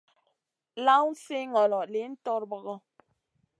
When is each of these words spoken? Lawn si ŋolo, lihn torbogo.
Lawn 0.85 1.11
si 1.23 1.37
ŋolo, 1.53 1.79
lihn 1.93 2.13
torbogo. 2.25 2.75